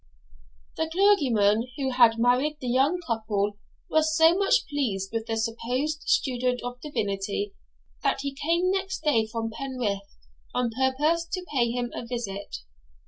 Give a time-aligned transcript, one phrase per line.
[0.77, 6.01] The clergyman who had married the young couple was so much pleased with the supposed
[6.09, 7.53] student of divinity,
[8.01, 10.17] that he came next day from Penrith
[10.55, 12.61] on purpose to pay him a visit.